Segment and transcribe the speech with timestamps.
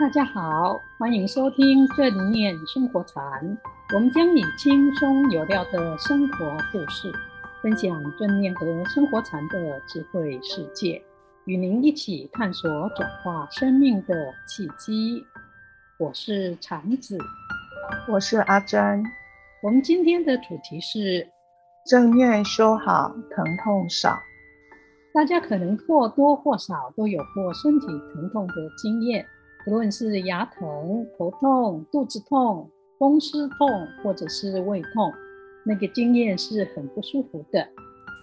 [0.00, 3.22] 大家好，欢迎收听正念生活禅。
[3.94, 7.12] 我们将以轻松有料的生活故事，
[7.62, 11.02] 分享正念和生活禅的智慧世界，
[11.44, 15.22] 与您一起探索转化生命的契机。
[15.98, 17.18] 我是禅子，
[18.08, 19.04] 我是阿珍。
[19.62, 21.28] 我们今天的主题是
[21.84, 24.18] 正念修好，疼痛少。
[25.12, 29.26] 大家可能或多或少都有过身体疼痛的经验。
[29.64, 33.68] 不论是牙疼、头痛、肚子痛、风湿痛，
[34.02, 35.12] 或者是胃痛，
[35.64, 37.68] 那个经验是很不舒服的。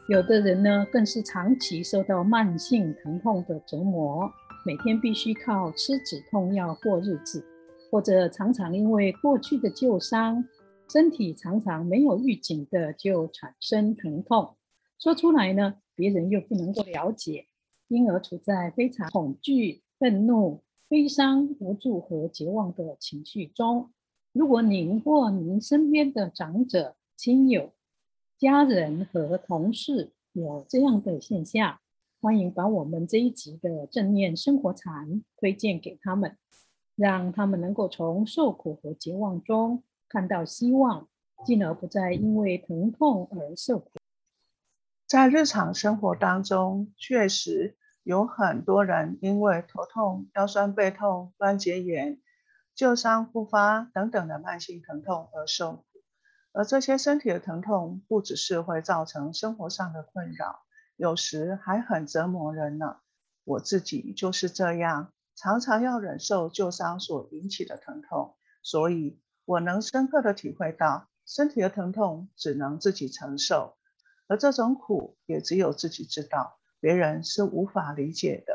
[0.10, 4.28] 有的人呢，更是长期受到慢性疼痛的折磨，
[4.66, 7.46] 每天必须靠吃止痛药过日子，
[7.92, 10.44] 或者常常因为过去的旧伤，
[10.92, 14.56] 身体常常没有预警的就产生疼痛，
[14.98, 17.46] 说出来呢，别人又不能够了解，
[17.90, 20.64] 因而处在非常恐惧、愤怒。
[20.90, 23.92] 悲伤、无助和绝望的情绪中，
[24.32, 27.74] 如果您或您身边的长者、亲友、
[28.38, 31.80] 家人和同事有这样的现象，
[32.22, 36.38] 欢迎把我们这一集的正念生活禅推荐给他们，
[36.96, 41.10] 让他们能够从受苦和绝望中看到希望，
[41.46, 43.92] 进而不再因为疼痛而受苦。
[45.06, 47.76] 在日常生活当中，确实。
[48.08, 52.22] 有很多人因为头痛、腰酸背痛、关节炎、
[52.74, 55.84] 旧伤复发等等的慢性疼痛而受苦，
[56.54, 60.62] 而这些身体的疼痛不只是会造成生活上的困扰，
[60.96, 62.96] 有时还很折磨人呢。
[63.44, 73.76] 我自己就是这样，常常要忍受旧伤所引起的疼痛，所以我能深刻的体会到，身体的疼痛只能自己承受，
[74.28, 76.57] 而这种苦也只有自己知道。
[76.80, 78.54] 别人是无法理解的。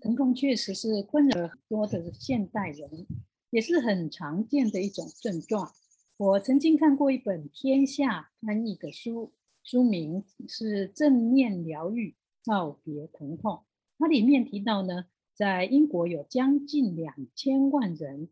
[0.00, 3.06] 疼痛确实是困扰很多的现代人，
[3.50, 5.72] 也是很常见的一种症状。
[6.16, 12.14] 我曾经看过一本天下翻译的书，书名是《正念疗愈：
[12.44, 13.52] 告别疼痛》。
[13.98, 18.28] 它里面提到呢，在英国有将近两千万人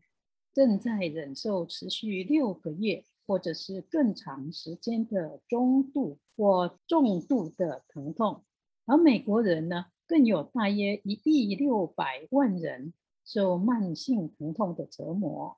[0.53, 8.43] 正在忍受持续六个月或者是更长时间的中度或重度的疼痛。
[8.85, 12.93] 而美国人呢，更有大约一亿六百万人
[13.25, 15.57] 受慢性疼痛的折磨。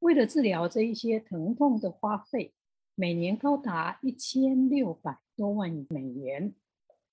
[0.00, 2.52] 为了治疗这一些疼痛的花费，
[2.94, 6.54] 每年高达一千六百多万美元，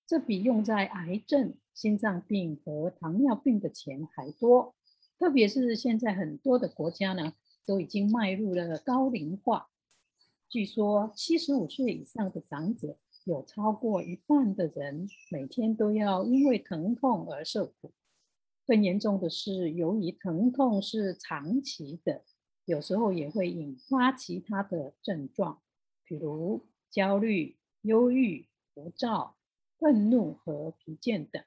[0.06, 4.76] 这比用在癌症、心脏病和糖尿病的钱还多。
[5.18, 7.34] 特别是现在很多的国家呢，
[7.66, 9.70] 都已经迈入了高龄化。
[10.50, 17.92] 据说七十五岁以上的长者，有超过一半的人每天都要因为疼痛而受苦。
[18.66, 22.24] 更严重的是，由于疼痛是长期的，
[22.66, 25.62] 有时候也会引发其他的症状，
[26.06, 29.36] 比如焦虑、忧郁、浮躁、
[29.80, 31.44] 愤怒和疲倦等。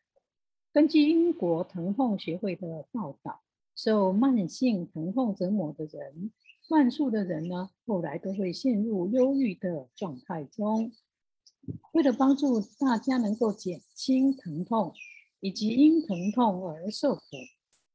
[0.72, 3.42] 根据英国疼痛学会的报道，
[3.74, 6.30] 受慢性疼痛折磨的人，
[6.68, 10.92] 半数的人呢，后来都会陷入忧郁的状态中。
[11.92, 14.92] 为了帮助大家能够减轻疼痛，
[15.40, 17.22] 以及因疼痛而受苦，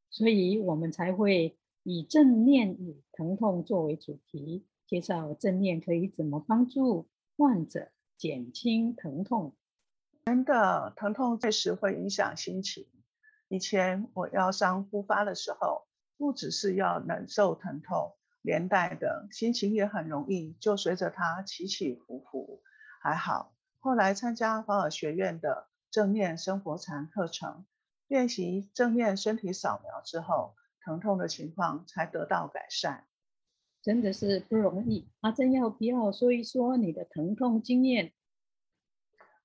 [0.09, 9.55] 所以我们才会以正念与疼痛作为主题，介绍正念可以怎么帮助患者减轻疼痛。
[10.25, 12.87] 真的，疼痛确实会影响心情。
[13.47, 15.87] 以前我腰伤复发的时候，
[16.17, 22.61] 不只是要忍受疼痛，连带的心情也很容易就随着它起起伏伏。
[23.01, 23.53] 还好。
[23.83, 27.65] 后来参加华尔学院的正念生活禅课程，
[28.07, 30.55] 练习正念身体扫描之后，
[30.85, 33.07] 疼痛的情况才得到改善。
[33.81, 35.09] 真的是不容易。
[35.21, 38.13] 阿珍要不要说一说你的疼痛经验？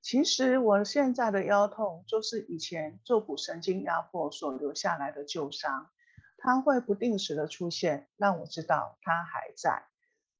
[0.03, 5.91] 其实我现在的腰痛，就是以前坐骨神经压迫所留下来的旧伤，
[6.37, 9.87] 它会不定时的出现，让我知道它还在。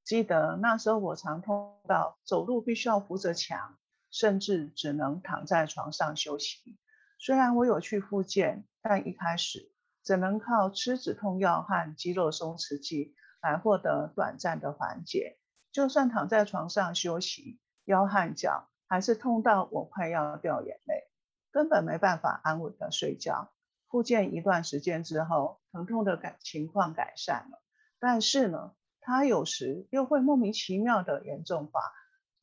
[0.03, 3.75] 记得那时候我常痛到走路必须要扶着墙。
[4.19, 6.79] 甚至只能躺在床上休息。
[7.19, 9.71] 虽然我有去复健，但一开始
[10.01, 15.37] 只能靠吃止痛药和肌肉松弛剂来获得短暂的缓解。
[15.71, 21.11] 就算躺在床上休息，腰和脚还是痛到我快要掉眼泪，
[21.51, 23.51] 根本没办法安稳的睡觉。
[23.87, 27.61] 复健一段时间之后，疼痛的感情况改善了，
[27.99, 31.81] 但是呢，它有时又会莫名其妙的严重化。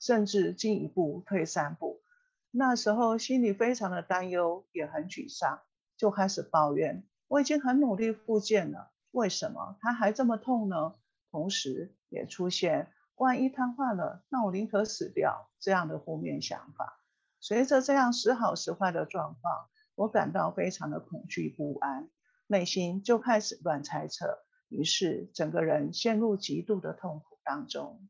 [0.04, 2.02] 甚至进一步退三步，
[2.50, 5.62] 那时候心里非常的担忧，也很沮丧，
[5.96, 10.94] 就开始抱怨：我已经很努力复健了，为什么它还这么痛呢？
[11.30, 17.00] 同时也出现万一瘫痪了，那我宁可死掉这样的负面想法。
[17.40, 22.10] 随着这样时好时坏的状况，我感到非常的恐惧不安，
[22.46, 28.06] 内心就开始乱猜测，于是整个人陷入极度的痛苦当中。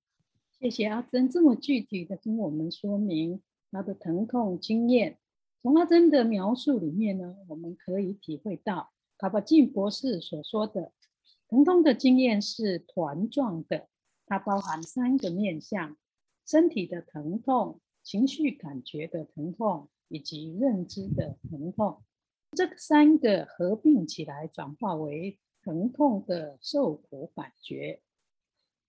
[0.59, 5.19] 谢谢阿珍这么具体的跟我们说明她的疼痛经验。
[5.63, 10.93] 从阿珍的描述里面呢，我们可以体会到卡巴金博士所说的
[11.49, 13.89] 疼痛的经验是团状的，
[14.27, 15.97] 它包含三个面向：
[16.47, 17.81] 身体的疼痛。
[18.07, 22.03] 情绪感觉的疼痛以及认知的疼痛，
[22.53, 28.03] 这三个合并起来转化为疼痛的受苦感觉。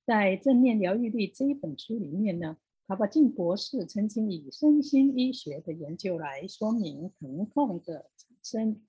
[0.06, 2.58] 在《正念疗愈力》这一本书里面呢，
[2.88, 8.84] 卡巴金博士曾经以身心医学的研究来说明疼痛的产生。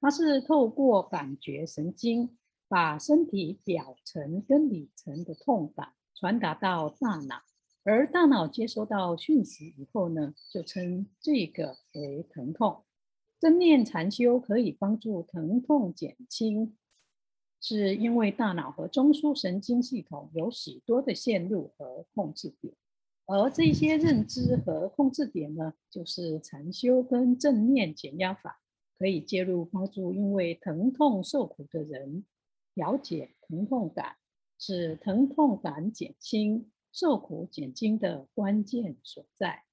[0.00, 2.38] 它是透过感觉神经，
[2.68, 7.42] 把身体表层跟里层的痛感传达到大脑。
[7.82, 12.84] 而大脑接收到讯息以后呢，就称这个为疼痛。
[13.40, 16.76] 正念禅修可以帮助疼痛减轻，
[17.62, 22.74] 是因为大脑和中枢神经系统有许多的线路和控制点，
[23.24, 28.60] 而这些认知和控制点呢，就是禅修跟正念减压法
[28.98, 32.26] 可以介入帮助因为疼痛受苦的人
[32.74, 34.16] 了解疼痛感，
[34.58, 36.68] 使疼痛感减轻。
[36.94, 39.64] 受苦减轻的关键所在。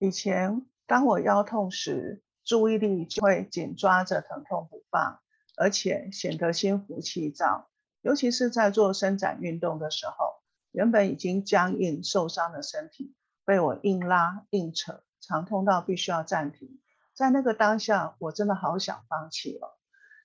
[0.00, 5.18] 以前，当我腰痛时，注意力就会紧抓着疼痛不放，
[5.58, 7.68] 而且显得心浮气躁。
[8.00, 10.40] 尤其是在做伸展运动的时候，
[10.70, 13.14] 原本已经僵硬受伤的身体，
[13.44, 16.80] 被我硬拉硬扯，常痛到必须要暂停。
[17.14, 19.78] 在那个当下，我真的好想放弃了。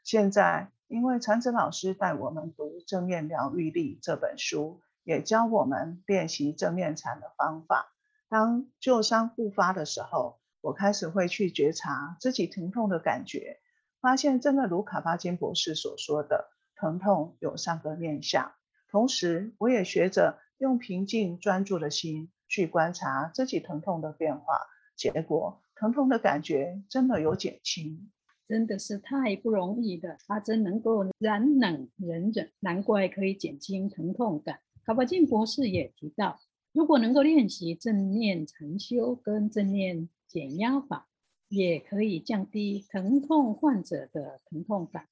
[0.03, 4.81] 现在，因为禅子老师带我们读《正念疗愈力》这本书。
[5.05, 7.91] 也教我们练习正念禅的方法。
[8.29, 13.59] 当旧伤复发的时候，我开始会去觉察自己疼痛的感觉，
[14.03, 18.51] 发现真的如卡巴金博士所说的，疼痛有三个面向。
[18.91, 24.59] 同时，我也学着用平静专注的心去观察自己疼痛的变化，
[24.97, 28.11] 结果疼痛的感觉真的有减轻，
[28.45, 30.17] 真的是太不容易的。
[30.27, 34.59] 阿珍能够燃能忍忍，难怪可以减轻疼痛感。
[34.85, 36.41] 卡巴金博士也提到，
[36.73, 41.07] 如果能够练习正念禅修跟正念减压法，
[41.53, 45.07] 也可以降低疼痛患者的疼痛感。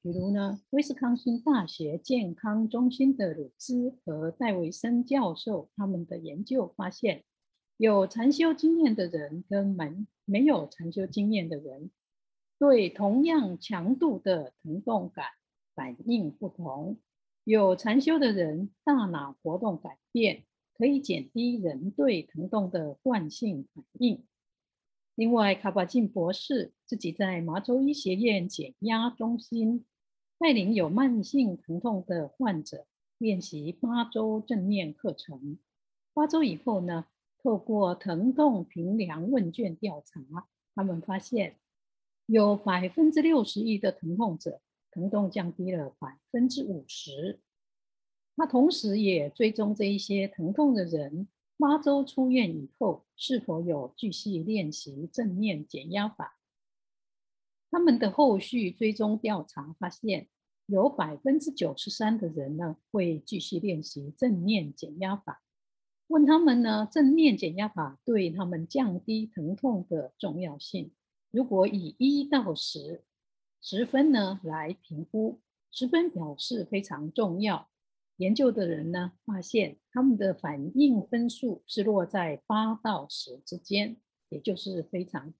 [0.00, 7.24] 比如呢，威斯康星大学健康中心的鲁兹和戴维森教授他们的研究发现，
[7.76, 11.90] 有禅修经验的人跟没没有禅修经验的人，
[12.58, 15.26] 对同样强度的疼痛感
[15.74, 16.96] 反应不同。
[17.44, 20.44] 有禅修的人，大脑活动改变
[20.74, 24.24] 可以减低人对疼痛的惯性反应。
[25.14, 29.84] 另外，卡巴金博士自己在麻州医学院减压中心
[30.38, 32.86] 带领有慢性疼痛的患者
[33.18, 35.58] 练习八周正念课程。
[36.14, 37.06] 八周以后呢，
[37.42, 41.56] 透过疼痛评量问卷调查，他们发现
[42.26, 44.60] 有百分之六十一的疼痛者。
[44.94, 47.40] 疼痛降低了百分之五十。
[48.34, 56.38] 那同时也追踪这一些疼痛的人，八周出院以后是否有继续练习正念减压法。
[57.70, 60.28] 他们的后续追踪调查发现，
[60.66, 65.42] 有百分之九十三的人呢会继续练习正念减压法。
[66.08, 70.92] 问他们呢，正念减压法对他们降低疼痛的重要性，
[71.30, 73.04] 如果以一到十。
[73.64, 75.40] 十分呢来评估，
[75.70, 77.70] 十分表示非常重要。
[78.22, 83.96] 研究的人呢发现，他们的反应分数是落在八到十之间，
[84.28, 85.34] 也就是非常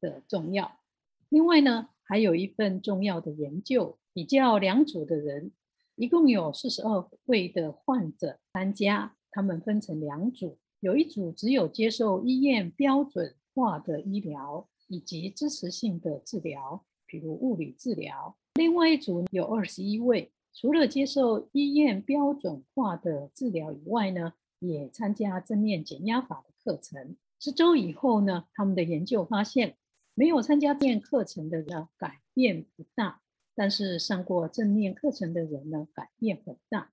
[0.00, 0.80] 的重要。
[1.28, 5.52] 另外呢，还有一份重要的研究，比较两组的人，
[5.94, 16.84] 一共有四十二位的患者参加，他们分成两组，有一组只有接受医院标准化的医疗以及支持性的治疗。
[17.06, 27.16] 比如物理治疗，另外一组有二十一位，除了接受医院标准化的治疗以外呢，也参加正念减压法的课程。
[27.40, 29.76] 十周以后呢，他们的研究发现，
[30.14, 33.20] 没有参加正念课程的人改变不大，
[33.56, 36.92] 但是上过正念课程的人呢，改变很大。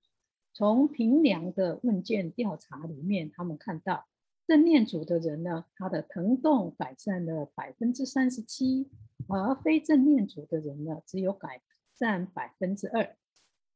[0.52, 4.06] 从平凉的问卷调查里面，他们看到
[4.46, 8.90] 正念组的人呢，他的疼痛改善了百分之三十七。
[9.28, 11.62] 而非正念组的人呢，只有改
[11.96, 13.16] 善百分之二。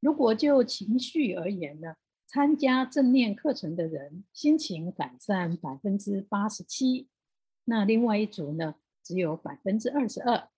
[0.01, 7.09] 如果就情绪而言呢，参加正念课程的人心情改善百分之八十七，
[7.65, 10.49] 那另外一组呢，只有百分之二十二。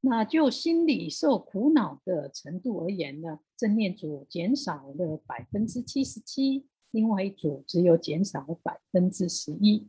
[0.00, 9.88] 那就心理受苦恼的程度而言呢，正念组减少了百分之七十七，另外一组只有减少百分之十一。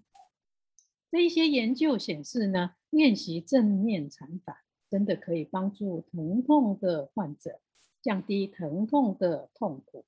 [1.11, 7.59] 这一些研究显示呢，练习正念禅法真的可以帮助疼痛的患者
[8.01, 10.05] 降低疼痛的痛苦。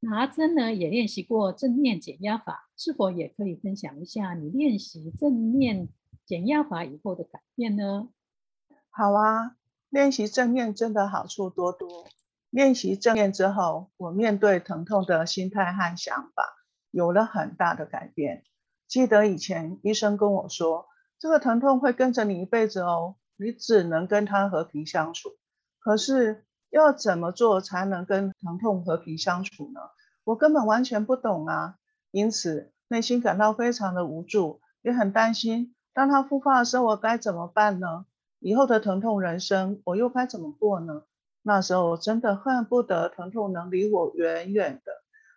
[0.00, 5.88] 那阿珍呢，也练习过正念减压法，是否也可以分享一下你练习正念
[6.26, 8.08] 减压法以后的改变呢？
[8.90, 9.56] 好啊，
[9.88, 12.08] 练习正念真的好处多多。
[12.50, 16.56] 练习正念之后，我面对疼痛的心态和想法
[16.90, 18.44] 有了很大的改变。
[18.88, 20.88] 记得以前医生跟我说，
[21.18, 25.30] 这个疼痛会跟着你一辈子哦，你只能跟它和平相处。
[25.78, 29.80] 可是要怎么做才能跟疼痛和平相处呢？
[30.24, 31.76] 我根本完全不懂啊，
[32.10, 38.06] 因此内心感到非常的无助，也很担心，当它复发的时候，我该怎么办呢？
[38.38, 41.02] 以后的疼痛人生，我又该怎么过呢？
[41.42, 44.92] 那时候我真的恨不得疼痛能离我远远的。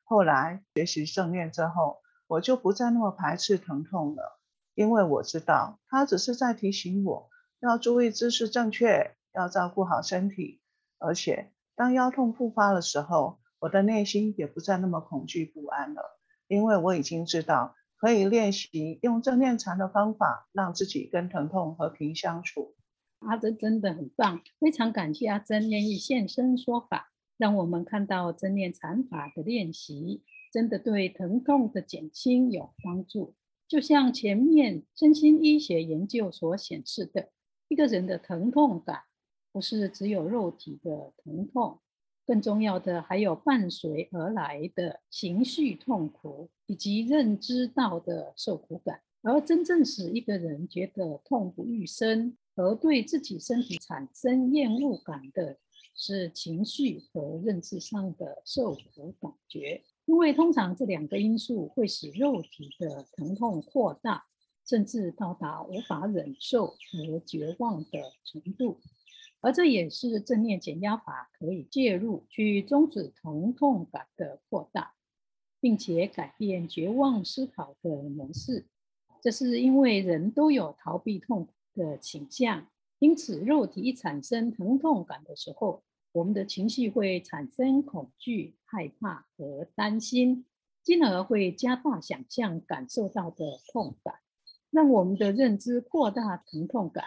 [0.05, 4.39] 后来学习正念之后，我就不再那么排斥疼痛了，
[4.73, 10.61] 因为我知道它只是在提醒我要注意姿势正确，要照顾好身体。
[10.97, 22.75] 而且当腰痛复发的时候，我的内心也不再那么恐惧不安了，因为我已经知道可以练习用正念禅的方法，让自己跟疼痛和平相处。
[23.19, 33.33] 阿珍真的很棒，非常感谢阿珍愿意现身说法，让我们看到正念禅法的练习真的对疼痛的减轻有帮助。
[33.67, 37.29] 就像前面身心医学研究所显示的，
[37.67, 39.01] 一个人的疼痛感
[39.55, 41.79] 不是只有肉体的疼痛，
[42.27, 48.99] 更重要的还有伴随而来的情绪痛苦以及认知到的受苦感。
[49.21, 55.57] 而真正使一个人觉得痛不欲生，而对自己身体产生厌恶感的
[55.95, 64.25] 是情绪和认知上的受苦感觉，因为通常这两个因素会使肉体的疼痛扩大，
[64.67, 68.81] 甚至到达无法忍受和绝望的程度。
[69.45, 74.95] 而这也是正念减压法可以介入去终止疼痛感的扩大，
[75.59, 78.65] 并且改变绝望思考的模式。
[79.21, 82.65] 这是因为人都有逃避痛苦的倾向，
[82.97, 85.83] 因此肉体产生疼痛感的时候，
[86.13, 90.47] 我们的情绪会产生恐惧、害怕和担心，
[90.81, 94.15] 进而会加大想象感受到的痛感，
[94.71, 97.05] 让我们的认知扩大疼痛感。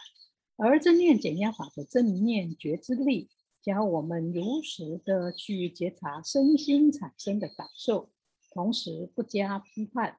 [0.58, 3.30] 而正念减压法的正念觉知力，
[3.62, 8.10] 教我们如实的去觉察身心产生的感受，
[8.52, 10.18] 同时不加批判，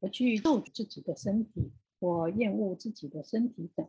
[0.00, 1.72] 不去咒自己的身体。
[2.02, 3.88] 或厌恶自己的身体等，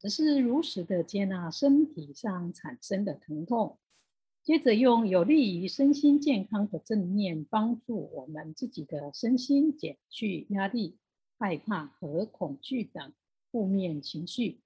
[0.00, 3.78] 只是如实的接纳身体上产生的疼痛，
[4.42, 10.98] 接着用有利于身心健康的正念帮助我们自己的身心减去压力、
[11.38, 13.12] 害怕和恐惧等
[13.52, 14.58] 负面情绪。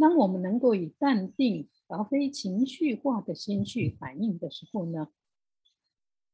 [0.00, 5.08] 当我们能够以淡定而非情绪化的心去反应的时候呢，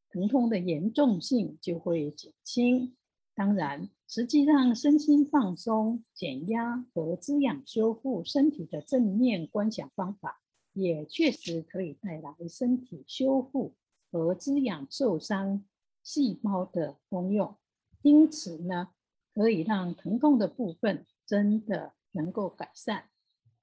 [0.08, 2.94] 疼痛的严重性就会减轻。
[3.34, 10.40] 当然，实际上身心放松、减压和滋养修复身体的正念观想方法，
[10.72, 13.74] 也确实可以带来身体修复
[14.10, 15.64] 和滋养受伤
[16.02, 17.56] 细胞的功用。
[18.02, 18.88] 因此呢，
[19.34, 23.10] 可以让疼痛的部分真的能够改善。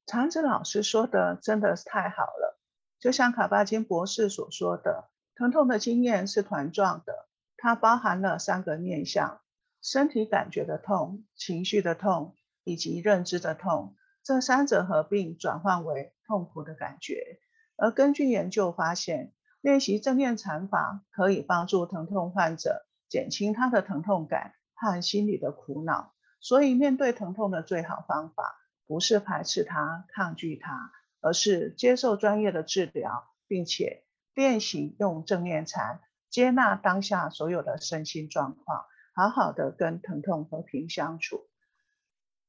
[0.06, 2.60] 长子老师说的真的是太好了，
[3.00, 9.40] 就像卡巴金博士所说的，疼痛的经验是团状的，它包含了三个面向。
[9.82, 17.40] 身体感觉的痛、情绪的痛以及认知的痛，这三者合并转换为痛苦的感觉。
[17.76, 26.14] 而根据研究发现，练习正念禅法可以帮助疼痛患者减轻他的疼痛感和心理的苦恼。
[26.40, 28.56] 所以，面对疼痛的最好方法
[28.94, 34.04] 不是排斥它、抗拒它，而是接受专业的治疗，并且
[34.36, 38.86] 练习用正念禅接纳当下所有的身心状况。
[39.16, 41.48] 好好的跟疼痛和平相处。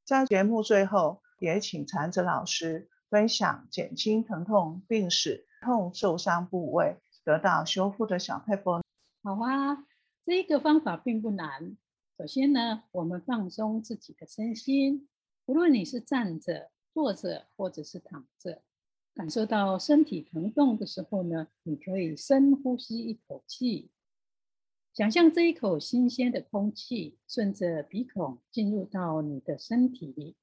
[0.04, 8.82] 在节目最后，也请禅子老师分享减轻疼痛，并使痛受伤部位得到修复的小配方。
[9.22, 9.86] 好啊，
[10.22, 11.78] 这个方法并不难。
[12.18, 15.08] 首先呢，我们放松自己的身心，
[15.46, 18.62] 无论你是站着、坐着或者是躺着，
[19.14, 23.90] 感受到身体疼痛的时候呢，你可以深呼吸一口气，
[24.94, 30.34] 想象这一口新鲜的空气顺着鼻孔进入到你的身体，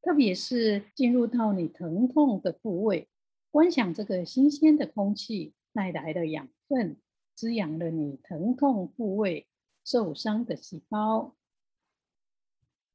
[0.00, 3.08] 特别是进入到你疼痛的部位，
[3.50, 6.96] 观想这个新鲜的空气带来的养分，
[7.34, 9.46] 滋养了你疼痛部位
[9.84, 11.36] 受伤的细胞，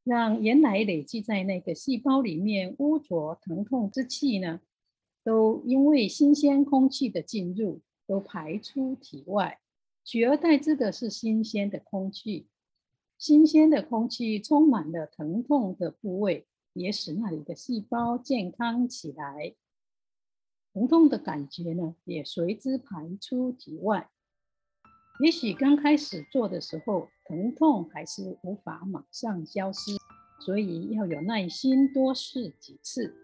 [0.04, 4.60] 让原来累积在那个细胞里面污浊疼痛之气呢，
[5.24, 9.60] 都因为新鲜空气的进入，都排出体外，
[10.04, 12.48] 取而代之的是新鲜的空气。
[13.18, 19.56] 新鲜的空气充满了疼痛的部位，也使那里的细胞健康起来。
[20.74, 24.10] 疼痛的感觉呢，也随之排出体外。
[25.20, 29.96] 也许刚开始做的时候，疼痛还是无法马上消失，
[30.40, 33.16] 所以要有耐心，多试几次。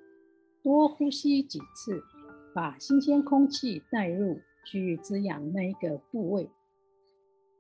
[0.62, 2.04] 多呼吸几次，
[2.54, 6.50] 把新鲜空气带入，去滋养那一个部位。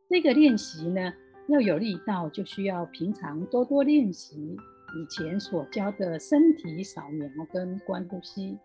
[0.07, 1.13] 这个练习呢，
[1.47, 8.57] 要有力道，就需要平常多多练习以前所教的身体扫描跟观呼吸。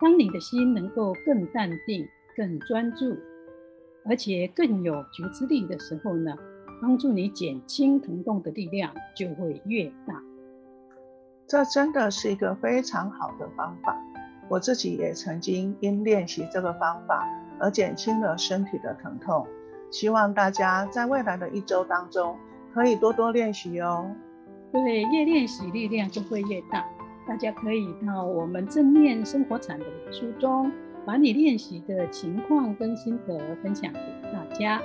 [0.00, 2.06] 当你的心能够更淡定、
[2.36, 3.16] 更专注，
[4.06, 6.36] 而且更有觉知力的时候呢，
[6.80, 10.22] 帮助你减轻疼痛的力量就会越大。
[11.46, 13.96] 这真的是一个非常好的方法，
[14.48, 17.28] 我自己也曾经因练习这个方法
[17.60, 19.46] 而减轻了身体的疼痛。
[19.90, 22.36] 希望大家在未来的一周当中
[22.72, 24.10] 可以多多练习哦。
[24.72, 26.84] 对，越练习力量就会越大。
[27.28, 30.70] 大家可以到我们正念生活产的书中，
[31.04, 34.00] 把你练习的情况跟心得分享给
[34.32, 34.80] 大家。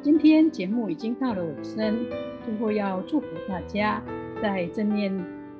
[0.00, 2.06] 今天节目已经到了尾声，
[2.44, 4.02] 最后要祝福大家。
[4.42, 5.12] 在正念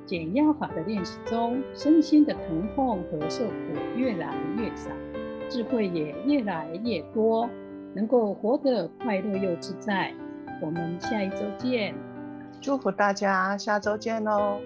[0.05, 3.53] 减压法的练习中，身心的疼痛和受苦
[3.95, 4.89] 越来越少，
[5.47, 7.49] 智慧也越来越多，
[7.93, 10.13] 能够活得快乐又自在。
[10.61, 11.95] 我们下一周见，
[12.59, 14.59] 祝福大家，下周见喽。